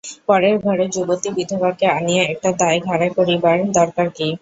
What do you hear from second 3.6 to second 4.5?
দরকার কী।